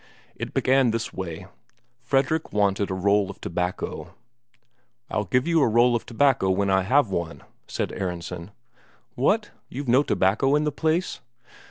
[0.35, 1.45] It began this way;
[2.01, 4.15] Fredrik wanted a roll of tobacco.
[5.11, 8.49] "I'll give you a roll of tobacco when I have one," said Aronsen.
[9.13, 11.19] "What, you've no tobacco in the place?"